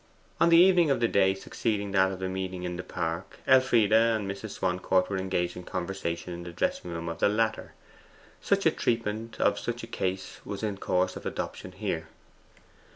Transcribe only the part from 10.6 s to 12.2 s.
in course of adoption here.